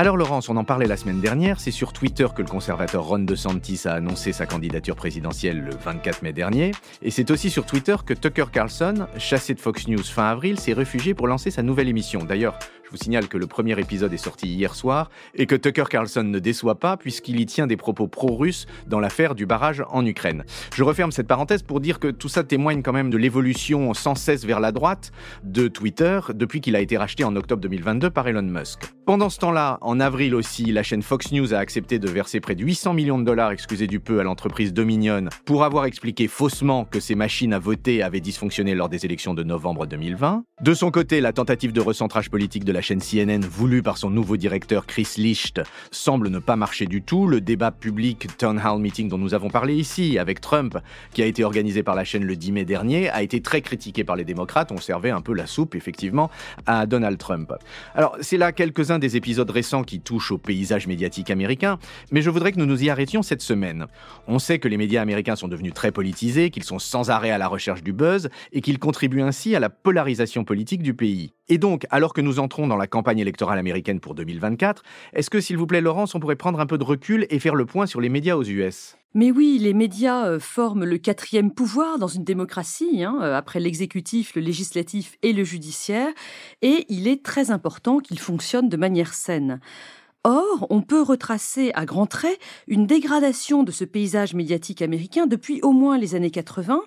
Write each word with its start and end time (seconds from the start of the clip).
Alors 0.00 0.16
Laurence, 0.16 0.48
on 0.48 0.56
en 0.56 0.64
parlait 0.64 0.86
la 0.86 0.96
semaine 0.96 1.20
dernière, 1.20 1.60
c'est 1.60 1.70
sur 1.70 1.92
Twitter 1.92 2.26
que 2.34 2.40
le 2.40 2.48
conservateur 2.48 3.04
Ron 3.04 3.18
DeSantis 3.18 3.82
a 3.84 3.92
annoncé 3.92 4.32
sa 4.32 4.46
candidature 4.46 4.96
présidentielle 4.96 5.60
le 5.60 5.72
24 5.72 6.22
mai 6.22 6.32
dernier, 6.32 6.70
et 7.02 7.10
c'est 7.10 7.30
aussi 7.30 7.50
sur 7.50 7.66
Twitter 7.66 7.96
que 8.06 8.14
Tucker 8.14 8.46
Carlson, 8.50 9.06
chassé 9.18 9.52
de 9.52 9.60
Fox 9.60 9.88
News 9.88 10.02
fin 10.02 10.30
avril, 10.30 10.58
s'est 10.58 10.72
réfugié 10.72 11.12
pour 11.12 11.26
lancer 11.26 11.50
sa 11.50 11.62
nouvelle 11.62 11.86
émission. 11.86 12.24
D'ailleurs, 12.24 12.58
je 12.90 12.96
vous 12.96 13.04
signale 13.04 13.28
que 13.28 13.38
le 13.38 13.46
premier 13.46 13.78
épisode 13.78 14.12
est 14.12 14.16
sorti 14.16 14.48
hier 14.48 14.74
soir 14.74 15.10
et 15.36 15.46
que 15.46 15.54
Tucker 15.54 15.84
Carlson 15.88 16.24
ne 16.24 16.40
déçoit 16.40 16.80
pas 16.80 16.96
puisqu'il 16.96 17.38
y 17.38 17.46
tient 17.46 17.68
des 17.68 17.76
propos 17.76 18.08
pro-russes 18.08 18.66
dans 18.88 18.98
l'affaire 18.98 19.36
du 19.36 19.46
barrage 19.46 19.84
en 19.90 20.04
Ukraine. 20.04 20.42
Je 20.74 20.82
referme 20.82 21.12
cette 21.12 21.28
parenthèse 21.28 21.62
pour 21.62 21.78
dire 21.78 22.00
que 22.00 22.08
tout 22.08 22.28
ça 22.28 22.42
témoigne 22.42 22.82
quand 22.82 22.92
même 22.92 23.08
de 23.08 23.16
l'évolution 23.16 23.94
sans 23.94 24.16
cesse 24.16 24.44
vers 24.44 24.58
la 24.58 24.72
droite 24.72 25.12
de 25.44 25.68
Twitter 25.68 26.18
depuis 26.34 26.60
qu'il 26.60 26.74
a 26.74 26.80
été 26.80 26.96
racheté 26.96 27.22
en 27.22 27.36
octobre 27.36 27.62
2022 27.62 28.10
par 28.10 28.26
Elon 28.26 28.42
Musk. 28.42 28.80
Pendant 29.06 29.30
ce 29.30 29.38
temps-là, 29.38 29.78
en 29.82 30.00
avril 30.00 30.34
aussi, 30.34 30.72
la 30.72 30.82
chaîne 30.82 31.02
Fox 31.02 31.30
News 31.30 31.54
a 31.54 31.58
accepté 31.58 32.00
de 32.00 32.08
verser 32.08 32.40
près 32.40 32.56
de 32.56 32.64
800 32.64 32.92
millions 32.94 33.18
de 33.18 33.24
dollars, 33.24 33.52
excusez 33.52 33.86
du 33.86 34.00
peu, 34.00 34.18
à 34.18 34.24
l'entreprise 34.24 34.72
Dominion 34.72 35.28
pour 35.44 35.62
avoir 35.62 35.84
expliqué 35.84 36.26
faussement 36.26 36.84
que 36.84 36.98
ses 36.98 37.14
machines 37.14 37.52
à 37.52 37.60
voter 37.60 38.02
avaient 38.02 38.20
dysfonctionné 38.20 38.74
lors 38.74 38.88
des 38.88 39.04
élections 39.04 39.34
de 39.34 39.44
novembre 39.44 39.86
2020. 39.86 40.42
De 40.62 40.74
son 40.74 40.90
côté, 40.90 41.20
la 41.20 41.32
tentative 41.32 41.72
de 41.72 41.80
recentrage 41.80 42.30
politique 42.30 42.64
de 42.64 42.72
la 42.72 42.79
chaîne 42.80 43.00
CNN 43.00 43.40
voulue 43.40 43.82
par 43.82 43.98
son 43.98 44.10
nouveau 44.10 44.36
directeur 44.36 44.86
Chris 44.86 45.08
Licht 45.16 45.60
semble 45.90 46.28
ne 46.28 46.38
pas 46.38 46.56
marcher 46.56 46.86
du 46.86 47.02
tout. 47.02 47.26
Le 47.26 47.40
débat 47.40 47.70
public 47.70 48.36
Town 48.36 48.60
Hall 48.64 48.80
Meeting 48.80 49.08
dont 49.08 49.18
nous 49.18 49.34
avons 49.34 49.50
parlé 49.50 49.74
ici 49.74 50.18
avec 50.18 50.40
Trump, 50.40 50.78
qui 51.12 51.22
a 51.22 51.26
été 51.26 51.44
organisé 51.44 51.82
par 51.82 51.94
la 51.94 52.04
chaîne 52.04 52.24
le 52.24 52.36
10 52.36 52.52
mai 52.52 52.64
dernier, 52.64 53.10
a 53.10 53.22
été 53.22 53.40
très 53.40 53.60
critiqué 53.60 54.04
par 54.04 54.16
les 54.16 54.24
démocrates. 54.24 54.72
On 54.72 54.78
servait 54.78 55.10
un 55.10 55.20
peu 55.20 55.34
la 55.34 55.46
soupe, 55.46 55.74
effectivement, 55.74 56.30
à 56.66 56.86
Donald 56.86 57.18
Trump. 57.18 57.52
Alors, 57.94 58.16
c'est 58.20 58.36
là 58.36 58.52
quelques-uns 58.52 58.98
des 58.98 59.16
épisodes 59.16 59.50
récents 59.50 59.84
qui 59.84 60.00
touchent 60.00 60.32
au 60.32 60.38
paysage 60.38 60.86
médiatique 60.86 61.30
américain, 61.30 61.78
mais 62.10 62.22
je 62.22 62.30
voudrais 62.30 62.52
que 62.52 62.58
nous 62.58 62.66
nous 62.66 62.82
y 62.82 62.90
arrêtions 62.90 63.22
cette 63.22 63.42
semaine. 63.42 63.86
On 64.26 64.38
sait 64.38 64.58
que 64.58 64.68
les 64.68 64.76
médias 64.76 65.02
américains 65.02 65.36
sont 65.36 65.48
devenus 65.48 65.74
très 65.74 65.92
politisés, 65.92 66.50
qu'ils 66.50 66.64
sont 66.64 66.78
sans 66.78 67.10
arrêt 67.10 67.30
à 67.30 67.38
la 67.38 67.48
recherche 67.48 67.82
du 67.82 67.92
buzz 67.92 68.28
et 68.52 68.60
qu'ils 68.60 68.78
contribuent 68.78 69.22
ainsi 69.22 69.54
à 69.54 69.60
la 69.60 69.70
polarisation 69.70 70.44
politique 70.44 70.82
du 70.82 70.94
pays. 70.94 71.32
Et 71.48 71.58
donc, 71.58 71.84
alors 71.90 72.12
que 72.12 72.20
nous 72.20 72.38
entrons 72.38 72.68
dans 72.70 72.78
la 72.78 72.86
campagne 72.86 73.18
électorale 73.18 73.58
américaine 73.58 74.00
pour 74.00 74.14
2024, 74.14 74.82
est-ce 75.12 75.28
que, 75.28 75.40
s'il 75.40 75.58
vous 75.58 75.66
plaît, 75.66 75.82
Laurence, 75.82 76.14
on 76.14 76.20
pourrait 76.20 76.36
prendre 76.36 76.60
un 76.60 76.66
peu 76.66 76.78
de 76.78 76.84
recul 76.84 77.26
et 77.28 77.38
faire 77.38 77.54
le 77.54 77.66
point 77.66 77.84
sur 77.84 78.00
les 78.00 78.08
médias 78.08 78.36
aux 78.36 78.44
US 78.44 78.96
mais 79.12 79.32
oui, 79.32 79.58
les 79.60 79.74
médias 79.74 80.26
euh, 80.26 80.38
forment 80.38 80.84
le 80.84 80.96
quatrième 80.96 81.50
pouvoir 81.50 81.98
dans 81.98 82.06
une 82.06 82.22
démocratie, 82.22 83.02
hein, 83.02 83.18
euh, 83.22 83.36
après 83.36 83.58
l'exécutif, 83.58 84.36
le 84.36 84.40
législatif 84.40 85.18
et 85.22 85.32
le 85.32 85.42
judiciaire, 85.42 86.12
et 86.62 86.86
il 86.88 87.08
est 87.08 87.24
très 87.24 87.50
important 87.50 87.98
qu'ils 87.98 88.20
fonctionnent 88.20 88.68
de 88.68 88.76
manière 88.76 89.12
saine. 89.12 89.58
Or, 90.24 90.66
on 90.68 90.82
peut 90.82 91.00
retracer 91.00 91.70
à 91.74 91.86
grands 91.86 92.06
traits 92.06 92.38
une 92.68 92.86
dégradation 92.86 93.62
de 93.62 93.72
ce 93.72 93.84
paysage 93.84 94.34
médiatique 94.34 94.82
américain 94.82 95.26
depuis 95.26 95.62
au 95.62 95.72
moins 95.72 95.96
les 95.96 96.14
années 96.14 96.30
80, 96.30 96.82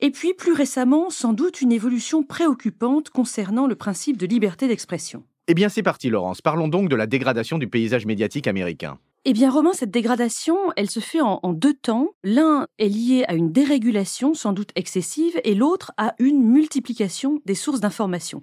et 0.00 0.10
puis 0.10 0.34
plus 0.34 0.52
récemment, 0.52 1.08
sans 1.08 1.34
doute 1.34 1.60
une 1.60 1.70
évolution 1.70 2.24
préoccupante 2.24 3.10
concernant 3.10 3.68
le 3.68 3.76
principe 3.76 4.16
de 4.16 4.26
liberté 4.26 4.66
d'expression. 4.66 5.22
Eh 5.46 5.54
bien, 5.54 5.68
c'est 5.68 5.84
parti, 5.84 6.10
Laurence. 6.10 6.42
Parlons 6.42 6.66
donc 6.66 6.88
de 6.88 6.96
la 6.96 7.06
dégradation 7.06 7.58
du 7.58 7.68
paysage 7.68 8.06
médiatique 8.06 8.48
américain. 8.48 8.98
Eh 9.26 9.32
bien, 9.32 9.50
Romain, 9.50 9.72
cette 9.72 9.90
dégradation, 9.90 10.56
elle 10.76 10.90
se 10.90 11.00
fait 11.00 11.20
en, 11.20 11.40
en 11.42 11.52
deux 11.52 11.72
temps. 11.72 12.08
L'un 12.24 12.66
est 12.78 12.88
lié 12.88 13.24
à 13.28 13.34
une 13.34 13.52
dérégulation 13.52 14.34
sans 14.34 14.52
doute 14.52 14.70
excessive 14.74 15.40
et 15.44 15.54
l'autre 15.54 15.92
à 15.96 16.14
une 16.18 16.42
multiplication 16.42 17.40
des 17.46 17.54
sources 17.54 17.80
d'information. 17.80 18.40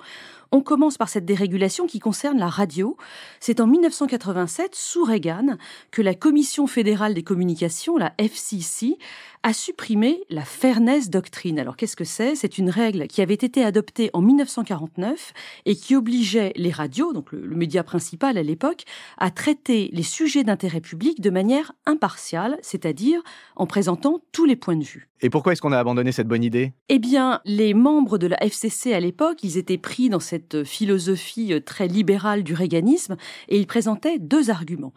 On 0.54 0.62
commence 0.62 0.98
par 0.98 1.08
cette 1.08 1.24
dérégulation 1.24 1.88
qui 1.88 2.00
concerne 2.00 2.38
la 2.38 2.50
radio. 2.50 2.98
C'est 3.40 3.62
en 3.62 3.68
1987, 3.68 4.76
sous 4.76 5.06
Reagan, 5.06 5.56
que 5.92 6.02
la 6.02 6.14
Commission 6.14 6.68
fédérale 6.68 7.14
des 7.14 7.24
communications, 7.24 7.96
la 7.96 8.14
FCC, 8.18 8.98
a 9.44 9.54
supprimé 9.54 10.22
la 10.30 10.44
Fairness 10.44 11.10
Doctrine. 11.10 11.58
Alors 11.58 11.78
qu'est-ce 11.78 11.96
que 11.96 12.04
c'est? 12.04 12.36
C'est 12.36 12.58
une 12.58 12.70
règle 12.70 13.08
qui 13.08 13.22
avait 13.22 13.34
été 13.34 13.64
adoptée 13.64 14.10
en 14.14 14.22
1949 14.22 15.34
et 15.66 15.76
qui 15.76 15.96
obligeait 15.96 16.52
les 16.56 16.70
radios, 16.70 17.14
donc 17.14 17.32
le, 17.32 17.46
le 17.46 17.56
média 17.56 17.84
principal 17.84 18.38
à 18.38 18.44
l'époque, 18.44 18.84
à 19.18 19.32
traiter 19.32 19.90
les 19.94 20.04
sujets 20.04 20.44
d'intérêt 20.44 20.82
public 20.82 21.22
de 21.22 21.30
manière 21.30 21.72
impartiale, 21.86 22.60
c'est-à-dire 22.62 23.22
en 23.56 23.66
présentant 23.66 24.20
tous 24.32 24.46
les 24.46 24.56
points 24.56 24.76
de 24.76 24.84
vue. 24.84 25.08
Et 25.22 25.30
pourquoi 25.30 25.54
est-ce 25.54 25.62
qu'on 25.62 25.72
a 25.72 25.80
abandonné 25.80 26.12
cette 26.12 26.28
bonne 26.28 26.44
idée? 26.44 26.74
Eh 26.90 26.98
bien, 26.98 27.42
les 27.46 27.76
membres 27.76 28.18
de 28.18 28.28
la 28.28 28.44
FCC 28.44 28.94
à 28.94 29.00
l'époque, 29.00 29.44
ils 29.44 29.58
étaient 29.58 29.78
pris 29.78 30.10
dans 30.10 30.20
cette 30.20 30.41
philosophie 30.64 31.54
très 31.66 31.88
libérale 31.88 32.44
du 32.44 32.54
réganisme 32.54 33.18
et 33.48 33.60
ils 33.60 33.68
présentaient 33.68 34.20
deux 34.20 34.50
arguments. 34.50 34.94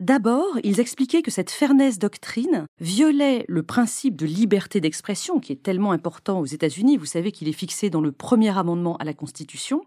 D'abord, 0.00 0.58
ils 0.64 0.80
expliquaient 0.80 1.20
que 1.20 1.30
cette 1.30 1.50
fairness 1.50 1.98
doctrine 1.98 2.64
violait 2.80 3.44
le 3.48 3.62
principe 3.62 4.16
de 4.16 4.24
liberté 4.24 4.80
d'expression 4.80 5.40
qui 5.40 5.52
est 5.52 5.62
tellement 5.62 5.92
important 5.92 6.40
aux 6.40 6.46
États-Unis. 6.46 6.96
Vous 6.96 7.04
savez 7.04 7.32
qu'il 7.32 7.48
est 7.48 7.52
fixé 7.52 7.90
dans 7.90 8.00
le 8.00 8.10
premier 8.10 8.56
amendement 8.56 8.96
à 8.96 9.04
la 9.04 9.12
Constitution. 9.12 9.84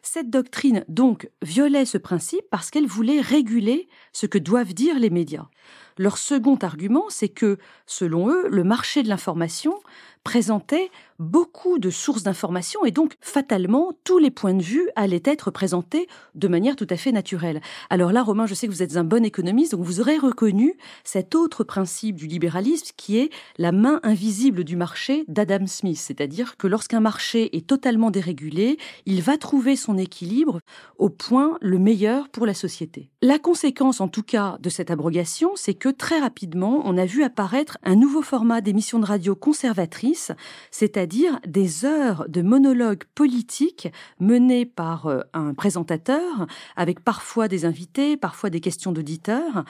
Cette 0.00 0.30
doctrine, 0.30 0.86
donc, 0.88 1.28
violait 1.42 1.84
ce 1.84 1.98
principe 1.98 2.46
parce 2.50 2.70
qu'elle 2.70 2.86
voulait 2.86 3.20
réguler 3.20 3.88
ce 4.14 4.24
que 4.24 4.38
doivent 4.38 4.72
dire 4.72 4.98
les 4.98 5.10
médias. 5.10 5.48
Leur 5.98 6.16
second 6.16 6.56
argument, 6.56 7.04
c'est 7.10 7.28
que, 7.28 7.58
selon 7.86 8.30
eux, 8.30 8.48
le 8.48 8.64
marché 8.64 9.02
de 9.02 9.08
l'information 9.10 9.74
présentait 10.24 10.90
beaucoup 11.18 11.78
de 11.78 11.90
sources 11.90 12.24
d'informations 12.24 12.84
et 12.84 12.90
donc 12.90 13.14
fatalement 13.20 13.92
tous 14.04 14.18
les 14.18 14.30
points 14.30 14.54
de 14.54 14.62
vue 14.62 14.88
allaient 14.96 15.22
être 15.24 15.50
présentés 15.50 16.08
de 16.34 16.48
manière 16.48 16.76
tout 16.76 16.86
à 16.90 16.96
fait 16.96 17.12
naturelle. 17.12 17.60
Alors 17.90 18.12
là, 18.12 18.22
Romain, 18.22 18.46
je 18.46 18.54
sais 18.54 18.66
que 18.66 18.72
vous 18.72 18.82
êtes 18.82 18.96
un 18.96 19.04
bon 19.04 19.24
économiste, 19.24 19.72
donc 19.72 19.84
vous 19.84 20.00
aurez 20.00 20.18
reconnu 20.18 20.76
cet 21.04 21.34
autre 21.34 21.64
principe 21.64 22.16
du 22.16 22.26
libéralisme 22.26 22.92
qui 22.96 23.18
est 23.18 23.30
la 23.58 23.72
main 23.72 24.00
invisible 24.02 24.64
du 24.64 24.76
marché 24.76 25.24
d'Adam 25.28 25.66
Smith, 25.66 25.98
c'est-à-dire 25.98 26.56
que 26.56 26.66
lorsqu'un 26.66 27.00
marché 27.00 27.56
est 27.56 27.66
totalement 27.66 28.10
dérégulé, 28.10 28.78
il 29.06 29.22
va 29.22 29.38
trouver 29.38 29.76
son 29.76 29.96
équilibre 29.98 30.58
au 30.98 31.08
point 31.08 31.56
le 31.60 31.78
meilleur 31.78 32.28
pour 32.28 32.46
la 32.46 32.54
société. 32.54 33.10
La 33.22 33.38
conséquence, 33.38 34.00
en 34.00 34.08
tout 34.08 34.22
cas, 34.22 34.56
de 34.60 34.68
cette 34.68 34.90
abrogation, 34.90 35.52
c'est 35.54 35.74
que 35.74 35.88
très 35.88 36.18
rapidement, 36.18 36.82
on 36.84 36.98
a 36.98 37.04
vu 37.04 37.22
apparaître 37.22 37.78
un 37.84 37.94
nouveau 37.94 38.22
format 38.22 38.60
d'émission 38.60 38.98
de 38.98 39.06
radio 39.06 39.36
conservatrice, 39.36 40.11
c'est-à-dire 40.70 41.12
dire 41.12 41.38
des 41.46 41.84
heures 41.84 42.24
de 42.28 42.40
monologues 42.40 43.04
politiques 43.14 43.88
menés 44.18 44.64
par 44.64 45.06
euh, 45.06 45.20
un 45.34 45.52
présentateur, 45.52 46.46
avec 46.74 47.00
parfois 47.00 47.48
des 47.48 47.66
invités, 47.66 48.16
parfois 48.16 48.48
des 48.48 48.60
questions 48.60 48.92
d'auditeurs. 48.92 49.64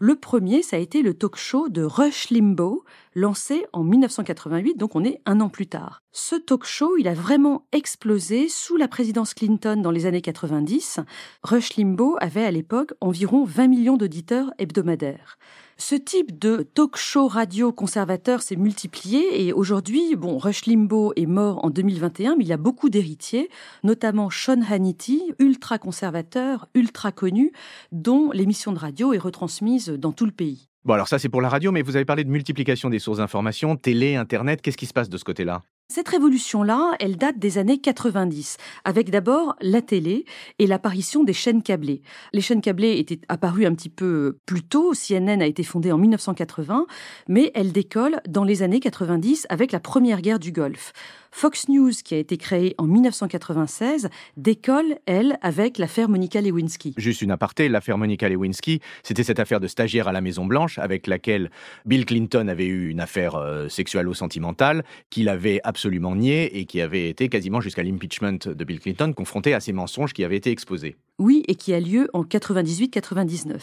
Le 0.00 0.16
premier, 0.16 0.62
ça 0.62 0.76
a 0.76 0.80
été 0.80 1.02
le 1.02 1.14
talk 1.14 1.36
show 1.36 1.68
de 1.68 1.82
Rush 1.82 2.30
Limbaugh, 2.30 2.82
lancé 3.14 3.64
en 3.72 3.84
1988, 3.84 4.76
donc 4.76 4.96
on 4.96 5.04
est 5.04 5.20
un 5.24 5.40
an 5.40 5.48
plus 5.48 5.66
tard. 5.66 6.02
Ce 6.12 6.34
talk 6.34 6.64
show, 6.64 6.96
il 6.96 7.06
a 7.06 7.14
vraiment 7.14 7.66
explosé 7.72 8.48
sous 8.48 8.76
la 8.76 8.88
présidence 8.88 9.34
Clinton 9.34 9.80
dans 9.80 9.90
les 9.92 10.06
années 10.06 10.22
90. 10.22 11.00
Rush 11.44 11.76
Limbaugh 11.76 12.16
avait 12.20 12.44
à 12.44 12.50
l'époque 12.50 12.92
environ 13.00 13.44
20 13.44 13.68
millions 13.68 13.96
d'auditeurs 13.96 14.52
hebdomadaires. 14.58 15.38
Ce 15.80 15.94
type 15.94 16.36
de 16.40 16.66
talk 16.74 16.96
show 16.96 17.28
radio 17.28 17.70
conservateur 17.70 18.42
s'est 18.42 18.56
multiplié 18.56 19.46
et 19.46 19.52
aujourd'hui, 19.52 20.16
bon, 20.16 20.36
Rush 20.36 20.66
Limbaugh 20.66 21.12
est 21.14 21.26
mort 21.26 21.64
en 21.64 21.70
2021, 21.70 22.34
mais 22.34 22.44
il 22.44 22.52
a 22.52 22.56
beaucoup 22.56 22.90
d'héritiers, 22.90 23.48
notamment 23.84 24.28
Sean 24.28 24.60
Hannity, 24.68 25.22
ultra 25.38 25.78
conservateur, 25.78 26.68
ultra 26.74 27.12
connu, 27.12 27.52
dont 27.92 28.32
l'émission 28.32 28.72
de 28.72 28.78
radio 28.78 29.12
est 29.12 29.18
retransmise 29.18 29.90
dans 29.90 30.10
tout 30.10 30.26
le 30.26 30.32
pays. 30.32 30.68
Bon, 30.84 30.94
alors 30.94 31.06
ça 31.06 31.20
c'est 31.20 31.28
pour 31.28 31.40
la 31.40 31.48
radio, 31.48 31.70
mais 31.70 31.82
vous 31.82 31.94
avez 31.94 32.04
parlé 32.04 32.24
de 32.24 32.30
multiplication 32.30 32.90
des 32.90 32.98
sources 32.98 33.18
d'information, 33.18 33.76
télé, 33.76 34.16
Internet, 34.16 34.62
qu'est-ce 34.62 34.76
qui 34.76 34.86
se 34.86 34.92
passe 34.92 35.08
de 35.08 35.16
ce 35.16 35.24
côté-là? 35.24 35.62
Cette 35.90 36.08
révolution-là, 36.08 36.92
elle 37.00 37.16
date 37.16 37.38
des 37.38 37.56
années 37.56 37.78
90, 37.78 38.58
avec 38.84 39.08
d'abord 39.08 39.56
la 39.62 39.80
télé 39.80 40.26
et 40.58 40.66
l'apparition 40.66 41.24
des 41.24 41.32
chaînes 41.32 41.62
câblées. 41.62 42.02
Les 42.34 42.42
chaînes 42.42 42.60
câblées 42.60 42.98
étaient 42.98 43.20
apparues 43.30 43.64
un 43.64 43.74
petit 43.74 43.88
peu 43.88 44.36
plus 44.44 44.62
tôt, 44.62 44.92
CNN 44.92 45.40
a 45.40 45.46
été 45.46 45.62
fondée 45.62 45.90
en 45.90 45.96
1980, 45.96 46.86
mais 47.28 47.50
elle 47.54 47.72
décolle 47.72 48.20
dans 48.28 48.44
les 48.44 48.62
années 48.62 48.80
90 48.80 49.46
avec 49.48 49.72
la 49.72 49.80
première 49.80 50.20
guerre 50.20 50.38
du 50.38 50.52
Golfe. 50.52 50.92
Fox 51.30 51.68
News, 51.68 51.92
qui 52.04 52.14
a 52.14 52.18
été 52.18 52.36
créée 52.36 52.74
en 52.78 52.84
1996, 52.84 54.08
décolle, 54.36 54.98
elle, 55.06 55.38
avec 55.42 55.78
l'affaire 55.78 56.08
Monica 56.08 56.40
Lewinsky. 56.40 56.94
Juste 56.96 57.22
une 57.22 57.30
aparté, 57.30 57.68
l'affaire 57.68 57.98
Monica 57.98 58.28
Lewinsky, 58.28 58.80
c'était 59.02 59.22
cette 59.22 59.38
affaire 59.38 59.60
de 59.60 59.66
stagiaire 59.66 60.08
à 60.08 60.12
la 60.12 60.20
Maison-Blanche 60.20 60.78
avec 60.78 61.06
laquelle 61.06 61.50
Bill 61.84 62.06
Clinton 62.06 62.48
avait 62.48 62.66
eu 62.66 62.88
une 62.88 63.00
affaire 63.00 63.34
euh, 63.34 63.68
sexuelle 63.68 64.08
ou 64.08 64.14
sentimentale 64.14 64.84
qu'il 65.10 65.28
avait 65.28 65.60
absolument 65.64 65.77
nié 65.86 66.58
et 66.58 66.64
qui 66.64 66.80
avait 66.80 67.08
été 67.08 67.28
quasiment 67.28 67.60
jusqu'à 67.60 67.82
l'impeachment 67.82 68.38
de 68.46 68.64
Bill 68.64 68.80
Clinton 68.80 69.12
confronté 69.12 69.54
à 69.54 69.60
ces 69.60 69.72
mensonges 69.72 70.12
qui 70.12 70.24
avaient 70.24 70.36
été 70.36 70.50
exposés. 70.50 70.96
Oui, 71.18 71.42
et 71.48 71.56
qui 71.56 71.74
a 71.74 71.80
lieu 71.80 72.08
en 72.12 72.22
98-99. 72.22 73.60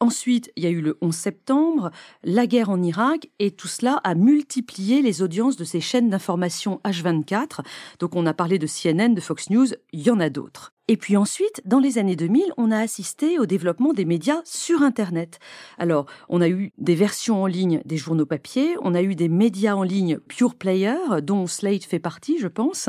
Ensuite, 0.00 0.50
il 0.56 0.64
y 0.64 0.66
a 0.66 0.70
eu 0.70 0.80
le 0.80 0.98
11 1.00 1.14
septembre, 1.14 1.90
la 2.24 2.46
guerre 2.46 2.70
en 2.70 2.82
Irak, 2.82 3.28
et 3.38 3.50
tout 3.50 3.68
cela 3.68 4.00
a 4.04 4.14
multiplié 4.14 5.02
les 5.02 5.22
audiences 5.22 5.56
de 5.56 5.64
ces 5.64 5.80
chaînes 5.80 6.10
d'information 6.10 6.80
H24. 6.84 7.60
Donc 8.00 8.16
on 8.16 8.26
a 8.26 8.34
parlé 8.34 8.58
de 8.58 8.66
CNN, 8.66 9.14
de 9.14 9.20
Fox 9.20 9.50
News, 9.50 9.68
il 9.92 10.02
y 10.02 10.10
en 10.10 10.20
a 10.20 10.30
d'autres. 10.30 10.72
Et 10.90 10.96
puis 10.96 11.18
ensuite, 11.18 11.60
dans 11.66 11.80
les 11.80 11.98
années 11.98 12.16
2000, 12.16 12.54
on 12.56 12.70
a 12.70 12.78
assisté 12.78 13.38
au 13.38 13.44
développement 13.44 13.92
des 13.92 14.06
médias 14.06 14.40
sur 14.44 14.82
Internet. 14.82 15.38
Alors, 15.76 16.06
on 16.30 16.40
a 16.40 16.48
eu 16.48 16.72
des 16.78 16.94
versions 16.94 17.42
en 17.42 17.46
ligne 17.46 17.82
des 17.84 17.98
journaux 17.98 18.24
papier, 18.24 18.74
on 18.80 18.94
a 18.94 19.02
eu 19.02 19.14
des 19.14 19.28
médias 19.28 19.74
en 19.74 19.82
ligne 19.82 20.16
pure 20.16 20.54
player, 20.54 20.96
dont 21.22 21.46
Slate 21.46 21.84
fait 21.84 21.98
partie, 21.98 22.38
je 22.38 22.48
pense, 22.48 22.88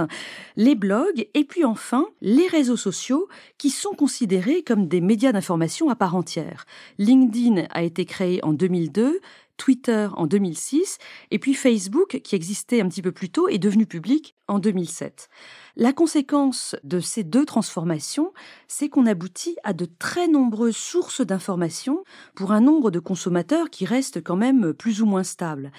les 0.55 0.75
blogs, 0.75 1.27
et 1.33 1.43
puis 1.43 1.65
enfin, 1.65 2.07
les 2.21 2.47
réseaux 2.47 2.77
sociaux, 2.77 3.27
qui 3.57 3.69
sont 3.69 3.91
considérés 3.91 4.63
comme 4.63 4.87
des 4.87 5.01
médias 5.01 5.33
d'information 5.33 5.89
à 5.89 5.95
part 5.97 6.15
entière. 6.15 6.65
LinkedIn 6.99 7.65
a 7.69 7.83
été 7.83 8.05
créé 8.05 8.39
en 8.45 8.53
2002, 8.53 9.19
Twitter 9.59 10.07
en 10.15 10.25
2006, 10.25 10.97
et 11.29 11.37
puis 11.37 11.53
Facebook, 11.53 12.21
qui 12.23 12.35
existait 12.35 12.81
un 12.81 12.87
petit 12.87 13.03
peu 13.03 13.11
plus 13.11 13.29
tôt, 13.29 13.47
est 13.47 13.59
devenu 13.59 13.85
public 13.85 14.35
en 14.47 14.57
2007. 14.57 15.29
La 15.75 15.93
conséquence 15.93 16.75
de 16.83 16.99
ces 16.99 17.23
deux 17.23 17.45
transformations, 17.45 18.33
c'est 18.67 18.89
qu'on 18.89 19.05
aboutit 19.05 19.57
à 19.63 19.73
de 19.73 19.85
très 19.85 20.27
nombreuses 20.27 20.77
sources 20.77 21.21
d'informations 21.21 22.03
pour 22.35 22.53
un 22.53 22.61
nombre 22.61 22.89
de 22.89 22.99
consommateurs 22.99 23.69
qui 23.69 23.85
reste 23.85 24.23
quand 24.23 24.37
même 24.37 24.73
plus 24.73 25.01
ou 25.01 25.05
moins 25.05 25.23
stable. 25.23 25.71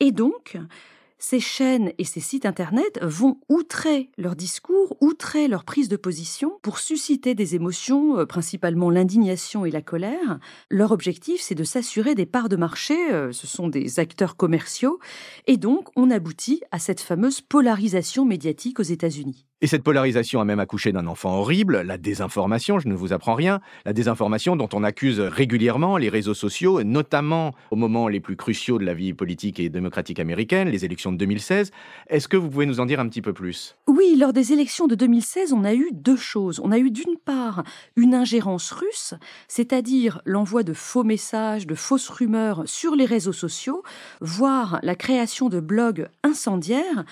Et 0.00 0.10
donc, 0.10 0.58
ces 1.18 1.40
chaînes 1.40 1.92
et 1.98 2.04
ces 2.04 2.20
sites 2.20 2.46
Internet 2.46 2.98
vont 3.02 3.38
outrer 3.48 4.10
leur 4.18 4.36
discours, 4.36 4.96
outrer 5.00 5.48
leur 5.48 5.64
prise 5.64 5.88
de 5.88 5.96
position 5.96 6.58
pour 6.62 6.78
susciter 6.78 7.34
des 7.34 7.54
émotions, 7.54 8.18
euh, 8.18 8.26
principalement 8.26 8.90
l'indignation 8.90 9.64
et 9.64 9.70
la 9.70 9.82
colère. 9.82 10.38
Leur 10.70 10.92
objectif, 10.92 11.40
c'est 11.40 11.54
de 11.54 11.64
s'assurer 11.64 12.14
des 12.14 12.26
parts 12.26 12.48
de 12.48 12.56
marché, 12.56 12.96
euh, 13.12 13.32
ce 13.32 13.46
sont 13.46 13.68
des 13.68 13.98
acteurs 13.98 14.36
commerciaux, 14.36 14.98
et 15.46 15.56
donc 15.56 15.88
on 15.96 16.10
aboutit 16.10 16.62
à 16.70 16.78
cette 16.78 17.00
fameuse 17.00 17.40
polarisation 17.40 18.24
médiatique 18.24 18.80
aux 18.80 18.84
États-Unis. 18.84 19.46
Et 19.62 19.66
cette 19.66 19.82
polarisation 19.82 20.42
a 20.42 20.44
même 20.44 20.60
accouché 20.60 20.92
d'un 20.92 21.06
enfant 21.06 21.38
horrible, 21.38 21.80
la 21.80 21.96
désinformation, 21.96 22.78
je 22.78 22.88
ne 22.88 22.94
vous 22.94 23.14
apprends 23.14 23.32
rien, 23.32 23.60
la 23.86 23.94
désinformation 23.94 24.54
dont 24.54 24.68
on 24.74 24.84
accuse 24.84 25.18
régulièrement 25.18 25.96
les 25.96 26.10
réseaux 26.10 26.34
sociaux, 26.34 26.82
notamment 26.82 27.54
au 27.70 27.76
moment 27.76 28.06
les 28.08 28.20
plus 28.20 28.36
cruciaux 28.36 28.78
de 28.78 28.84
la 28.84 28.92
vie 28.92 29.14
politique 29.14 29.58
et 29.58 29.70
démocratique 29.70 30.20
américaine, 30.20 30.68
les 30.68 30.84
élections 30.84 31.10
de 31.10 31.16
2016. 31.16 31.70
Est-ce 32.08 32.28
que 32.28 32.36
vous 32.36 32.50
pouvez 32.50 32.66
nous 32.66 32.80
en 32.80 32.84
dire 32.84 33.00
un 33.00 33.08
petit 33.08 33.22
peu 33.22 33.32
plus? 33.32 33.76
Oui, 33.86 34.14
lors 34.18 34.34
des 34.34 34.52
élections 34.52 34.88
de 34.88 34.94
2016, 34.94 35.54
on 35.54 35.64
a 35.64 35.72
eu 35.72 35.88
deux 35.90 36.16
choses. 36.16 36.60
On 36.62 36.70
a 36.70 36.78
eu 36.78 36.90
d'une 36.90 37.16
part 37.16 37.64
une 37.96 38.14
ingérence 38.14 38.70
russe, 38.72 39.14
c'est-à-dire 39.48 40.20
l'envoi 40.26 40.64
de 40.64 40.74
faux 40.74 41.02
messages, 41.02 41.66
de 41.66 41.74
fausses 41.74 42.10
rumeurs 42.10 42.64
sur 42.66 42.94
les 42.94 43.06
réseaux 43.06 43.32
sociaux, 43.32 43.82
voire 44.20 44.80
la 44.82 44.96
création 44.96 45.48
de 45.48 45.60
blogs 45.60 46.08
incendiaires 46.22 47.06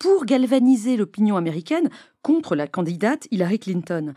pour 0.00 0.24
galvaniser 0.24 0.96
l'opinion 0.96 1.36
américaine 1.36 1.90
contre 2.22 2.56
la 2.56 2.66
candidate 2.66 3.28
Hillary 3.30 3.60
Clinton. 3.60 4.14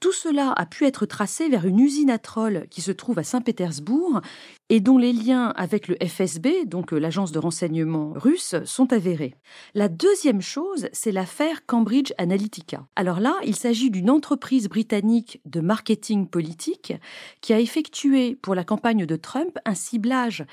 Tout 0.00 0.12
cela 0.12 0.52
a 0.52 0.66
pu 0.66 0.84
être 0.84 1.06
tracé 1.06 1.48
vers 1.48 1.66
une 1.66 1.78
usine 1.78 2.10
à 2.10 2.18
trolls 2.18 2.66
qui 2.70 2.82
se 2.82 2.92
trouve 2.92 3.18
à 3.18 3.22
Saint-Pétersbourg 3.22 4.20
et 4.68 4.80
dont 4.80 4.98
les 4.98 5.12
liens 5.12 5.54
avec 5.56 5.88
le 5.88 5.96
FSB, 6.04 6.66
donc 6.66 6.92
l'agence 6.92 7.32
de 7.32 7.38
renseignement 7.38 8.12
russe, 8.14 8.56
sont 8.64 8.92
avérés. 8.92 9.34
La 9.74 9.88
deuxième 9.88 10.42
chose, 10.42 10.88
c'est 10.92 11.12
l'affaire 11.12 11.64
Cambridge 11.64 12.12
Analytica. 12.18 12.86
Alors 12.94 13.20
là, 13.20 13.36
il 13.44 13.56
s'agit 13.56 13.90
d'une 13.90 14.10
entreprise 14.10 14.68
britannique 14.68 15.40
de 15.46 15.60
marketing 15.60 16.26
politique 16.28 16.92
qui 17.40 17.54
a 17.54 17.60
effectué 17.60 18.36
pour 18.36 18.54
la 18.54 18.64
campagne 18.64 19.06
de 19.06 19.16
Trump 19.16 19.58
un 19.64 19.74
ciblage 19.74 20.44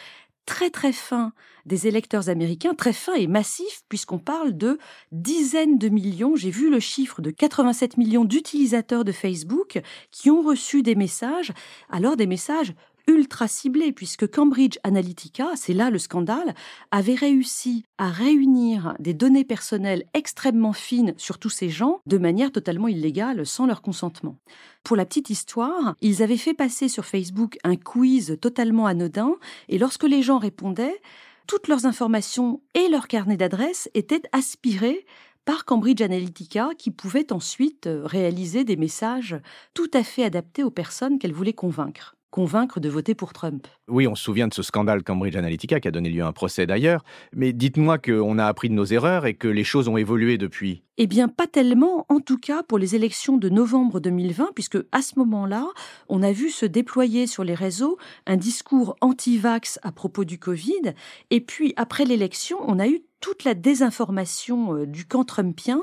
très 0.45 0.69
très 0.69 0.91
fin 0.91 1.33
des 1.65 1.87
électeurs 1.87 2.29
américains, 2.29 2.73
très 2.73 2.93
fin 2.93 3.13
et 3.13 3.27
massif, 3.27 3.83
puisqu'on 3.87 4.19
parle 4.19 4.57
de 4.57 4.77
dizaines 5.11 5.77
de 5.77 5.89
millions, 5.89 6.35
j'ai 6.35 6.49
vu 6.49 6.69
le 6.69 6.79
chiffre 6.79 7.21
de 7.21 7.31
87 7.31 7.97
millions 7.97 8.25
d'utilisateurs 8.25 9.05
de 9.05 9.11
Facebook 9.11 9.81
qui 10.11 10.29
ont 10.29 10.41
reçu 10.41 10.83
des 10.83 10.95
messages, 10.95 11.53
alors 11.89 12.17
des 12.17 12.27
messages 12.27 12.73
ultra 13.07 13.47
ciblé, 13.47 13.91
puisque 13.91 14.29
Cambridge 14.29 14.77
Analytica, 14.83 15.51
c'est 15.55 15.73
là 15.73 15.89
le 15.89 15.99
scandale, 15.99 16.53
avait 16.91 17.15
réussi 17.15 17.83
à 17.97 18.09
réunir 18.09 18.95
des 18.99 19.13
données 19.13 19.43
personnelles 19.43 20.05
extrêmement 20.13 20.73
fines 20.73 21.13
sur 21.17 21.37
tous 21.37 21.49
ces 21.49 21.69
gens 21.69 22.01
de 22.05 22.17
manière 22.17 22.51
totalement 22.51 22.87
illégale, 22.87 23.45
sans 23.45 23.65
leur 23.65 23.81
consentement. 23.81 24.37
Pour 24.83 24.95
la 24.95 25.05
petite 25.05 25.29
histoire, 25.29 25.95
ils 26.01 26.23
avaient 26.23 26.37
fait 26.37 26.53
passer 26.53 26.87
sur 26.87 27.05
Facebook 27.05 27.57
un 27.63 27.75
quiz 27.75 28.37
totalement 28.41 28.85
anodin, 28.85 29.35
et 29.69 29.77
lorsque 29.77 30.03
les 30.03 30.21
gens 30.21 30.37
répondaient, 30.37 31.01
toutes 31.47 31.67
leurs 31.67 31.85
informations 31.85 32.61
et 32.73 32.87
leur 32.87 33.07
carnet 33.07 33.37
d'adresses 33.37 33.89
étaient 33.93 34.23
aspirés 34.31 35.05
par 35.45 35.65
Cambridge 35.65 36.01
Analytica 36.01 36.69
qui 36.77 36.89
pouvait 36.89 37.33
ensuite 37.33 37.89
réaliser 37.91 38.63
des 38.63 38.77
messages 38.77 39.35
tout 39.73 39.91
à 39.93 40.03
fait 40.03 40.23
adaptés 40.23 40.63
aux 40.63 40.71
personnes 40.71 41.19
qu'elle 41.19 41.33
voulait 41.33 41.53
convaincre 41.53 42.15
convaincre 42.33 42.79
de 42.79 42.89
voter 42.89 43.13
pour 43.13 43.31
Trump. 43.31 43.67
Oui, 43.87 44.07
on 44.07 44.15
se 44.15 44.23
souvient 44.23 44.47
de 44.47 44.55
ce 44.55 44.63
scandale 44.63 45.03
Cambridge 45.03 45.35
Analytica 45.35 45.79
qui 45.79 45.87
a 45.87 45.91
donné 45.91 46.09
lieu 46.09 46.23
à 46.23 46.25
un 46.25 46.31
procès 46.31 46.65
d'ailleurs, 46.65 47.03
mais 47.31 47.53
dites-moi 47.53 47.99
qu'on 47.99 48.39
a 48.39 48.45
appris 48.47 48.69
de 48.69 48.73
nos 48.73 48.85
erreurs 48.85 49.27
et 49.27 49.35
que 49.35 49.47
les 49.47 49.63
choses 49.63 49.87
ont 49.87 49.97
évolué 49.97 50.39
depuis. 50.39 50.81
Eh 50.97 51.05
bien, 51.05 51.27
pas 51.27 51.45
tellement, 51.45 52.07
en 52.09 52.19
tout 52.19 52.39
cas 52.39 52.63
pour 52.63 52.79
les 52.79 52.95
élections 52.95 53.37
de 53.37 53.49
novembre 53.49 53.99
2020, 53.99 54.49
puisque 54.55 54.79
à 54.91 55.03
ce 55.03 55.19
moment-là, 55.19 55.67
on 56.09 56.23
a 56.23 56.31
vu 56.31 56.49
se 56.49 56.65
déployer 56.65 57.27
sur 57.27 57.43
les 57.43 57.53
réseaux 57.53 57.99
un 58.25 58.35
discours 58.35 58.95
anti-vax 59.01 59.79
à 59.83 59.91
propos 59.91 60.25
du 60.25 60.39
Covid, 60.39 60.93
et 61.29 61.39
puis 61.39 61.73
après 61.77 62.05
l'élection, 62.05 62.57
on 62.67 62.79
a 62.79 62.87
eu 62.87 63.01
toute 63.23 63.45
la 63.45 63.53
désinformation 63.53 64.75
euh, 64.75 64.85
du 64.85 65.05
camp 65.05 65.23
trumpien 65.23 65.81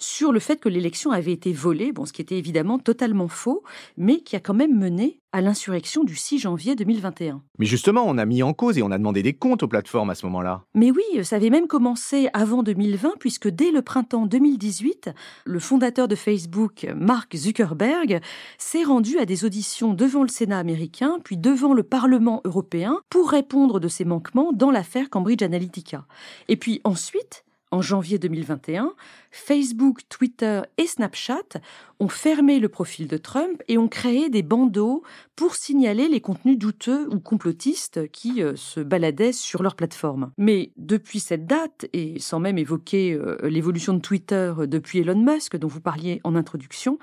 sur 0.00 0.32
le 0.32 0.40
fait 0.40 0.56
que 0.56 0.68
l'élection 0.68 1.12
avait 1.12 1.32
été 1.32 1.52
volée, 1.52 1.92
bon, 1.92 2.04
ce 2.04 2.12
qui 2.12 2.20
était 2.20 2.36
évidemment 2.36 2.80
totalement 2.80 3.28
faux, 3.28 3.62
mais 3.96 4.20
qui 4.20 4.34
a 4.34 4.40
quand 4.40 4.54
même 4.54 4.76
mené 4.76 5.20
à 5.32 5.40
l'insurrection 5.40 6.02
du 6.02 6.16
6 6.16 6.40
janvier 6.40 6.74
2021. 6.74 7.40
Mais 7.58 7.66
justement, 7.66 8.02
on 8.06 8.18
a 8.18 8.24
mis 8.24 8.42
en 8.42 8.52
cause 8.52 8.78
et 8.78 8.82
on 8.82 8.90
a 8.90 8.98
demandé 8.98 9.22
des 9.22 9.34
comptes 9.34 9.62
aux 9.62 9.68
plateformes 9.68 10.10
à 10.10 10.14
ce 10.14 10.26
moment-là. 10.26 10.64
Mais 10.74 10.90
oui, 10.90 11.24
ça 11.24 11.36
avait 11.36 11.50
même 11.50 11.68
commencé 11.68 12.28
avant 12.32 12.62
2020, 12.62 13.12
puisque 13.20 13.48
dès 13.48 13.70
le 13.70 13.82
printemps 13.82 14.26
2018, 14.26 15.10
le 15.44 15.60
fondateur 15.60 16.08
de 16.08 16.16
Facebook, 16.16 16.86
Mark 16.96 17.36
Zuckerberg, 17.36 18.20
s'est 18.58 18.82
rendu 18.82 19.18
à 19.18 19.24
des 19.24 19.44
auditions 19.44 19.94
devant 19.94 20.22
le 20.22 20.28
Sénat 20.28 20.58
américain, 20.58 21.18
puis 21.22 21.36
devant 21.36 21.74
le 21.74 21.84
Parlement 21.84 22.40
européen, 22.44 22.98
pour 23.08 23.30
répondre 23.30 23.78
de 23.78 23.88
ces 23.88 24.04
manquements 24.04 24.52
dans 24.52 24.72
l'affaire 24.72 25.10
Cambridge 25.10 25.42
Analytica. 25.42 26.06
Et 26.48 26.56
puis 26.56 26.79
ensuite, 26.84 27.44
en 27.72 27.82
janvier 27.82 28.18
2021, 28.18 28.94
Facebook, 29.30 30.00
Twitter 30.08 30.62
et 30.76 30.88
Snapchat 30.88 31.60
ont 32.00 32.08
fermé 32.08 32.58
le 32.58 32.68
profil 32.68 33.06
de 33.06 33.16
Trump 33.16 33.62
et 33.68 33.78
ont 33.78 33.86
créé 33.86 34.28
des 34.28 34.42
bandeaux 34.42 35.04
pour 35.36 35.54
signaler 35.54 36.08
les 36.08 36.20
contenus 36.20 36.58
douteux 36.58 37.08
ou 37.14 37.20
complotistes 37.20 38.10
qui 38.10 38.42
euh, 38.42 38.56
se 38.56 38.80
baladaient 38.80 39.32
sur 39.32 39.62
leur 39.62 39.76
plateforme. 39.76 40.32
Mais 40.36 40.72
depuis 40.76 41.20
cette 41.20 41.46
date, 41.46 41.86
et 41.92 42.18
sans 42.18 42.40
même 42.40 42.58
évoquer 42.58 43.12
euh, 43.12 43.36
l'évolution 43.44 43.94
de 43.94 44.00
Twitter 44.00 44.52
euh, 44.58 44.66
depuis 44.66 44.98
Elon 44.98 45.20
Musk 45.20 45.56
dont 45.56 45.68
vous 45.68 45.80
parliez 45.80 46.20
en 46.24 46.34
introduction, 46.34 46.98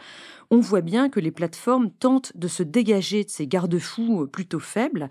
on 0.50 0.60
voit 0.60 0.82
bien 0.82 1.10
que 1.10 1.22
les 1.22 1.32
plateformes 1.32 1.92
tentent 1.92 2.36
de 2.36 2.50
se 2.50 2.64
dégager 2.64 3.24
de 3.24 3.30
ces 3.30 3.48
garde-fous 3.48 4.28
plutôt 4.28 4.60
faibles 4.60 5.10